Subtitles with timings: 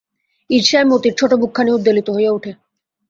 [0.49, 2.51] ঈর্ষায় মতির ছোট বুকখানি উদ্বেলিত হইয়া ওঠে।